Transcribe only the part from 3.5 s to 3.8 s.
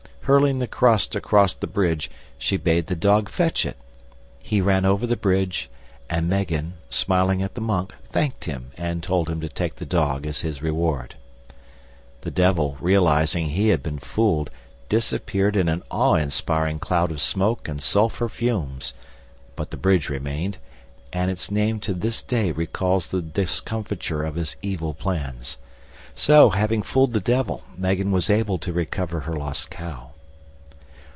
it.